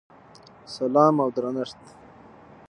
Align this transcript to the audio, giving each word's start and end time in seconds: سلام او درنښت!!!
سلام 0.75 1.15
او 1.23 1.29
درنښت!!! 1.35 1.81